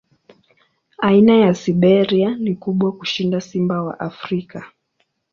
[0.97, 4.65] Aina ya Siberia ni kubwa kushinda simba wa Afrika.